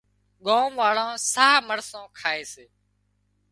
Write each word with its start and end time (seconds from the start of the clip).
ڳام 0.45 0.71
واۯان 0.81 1.13
ساهََه 1.33 1.65
مرسان 1.69 2.05
کائي 2.19 2.43
سي 2.53 2.65